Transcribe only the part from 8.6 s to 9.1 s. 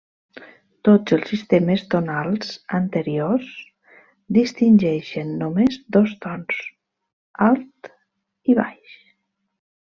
baix.